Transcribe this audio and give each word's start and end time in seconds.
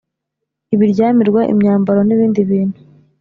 ibiryamirwa 0.73 1.41
imyambaro 1.51 1.99
n 2.03 2.09
ibindi 2.15 2.41
bintu 2.49 2.77